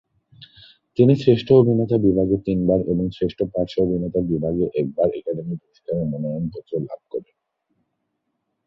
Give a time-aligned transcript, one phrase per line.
[0.97, 6.45] তিনি শ্রেষ্ঠ অভিনেতা বিভাগে তিনবার এবং শ্রেষ্ঠ পার্শ্ব অভিনেতা বিভাগে একবার একাডেমি পুরস্কারের মনোনয়ন
[6.87, 7.35] লাভ করেন।